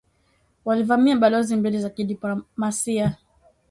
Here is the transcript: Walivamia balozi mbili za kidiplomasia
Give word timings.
Walivamia 0.65 1.17
balozi 1.17 1.55
mbili 1.55 1.79
za 1.79 1.89
kidiplomasia 1.89 3.15